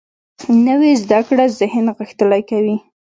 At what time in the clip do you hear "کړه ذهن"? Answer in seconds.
1.27-1.85